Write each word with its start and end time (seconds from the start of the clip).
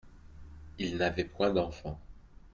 Ils 0.79 0.97
n’avaient 0.97 1.25
point 1.25 1.51
d’enfants. 1.53 1.99